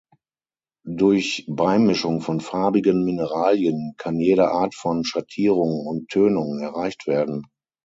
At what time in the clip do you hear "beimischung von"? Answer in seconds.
1.47-2.39